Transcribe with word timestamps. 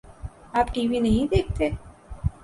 آ 0.53 0.61
پ 0.63 0.67
T 0.73 0.83
V 0.89 0.99
نہیں 0.99 1.25
دیکھتے؟ 1.31 1.65